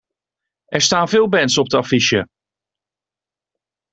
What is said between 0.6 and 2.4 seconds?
Er staan veel bands op de affiche.